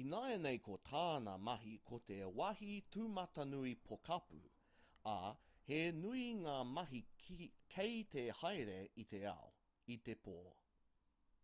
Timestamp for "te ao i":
9.16-9.98